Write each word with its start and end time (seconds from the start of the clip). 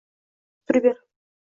Jeyms 0.65 0.65
Turber 0.65 0.97